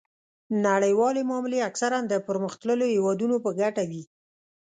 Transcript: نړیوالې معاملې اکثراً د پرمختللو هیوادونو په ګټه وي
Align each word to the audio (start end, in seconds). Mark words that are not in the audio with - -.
نړیوالې 0.67 1.21
معاملې 1.29 1.59
اکثراً 1.69 1.99
د 2.07 2.13
پرمختللو 2.27 2.85
هیوادونو 2.95 3.35
په 3.45 3.49
ګټه 3.59 3.83
وي 3.89 4.03